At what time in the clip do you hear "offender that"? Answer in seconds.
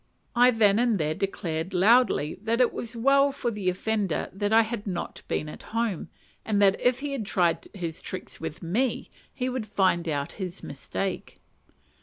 3.69-4.51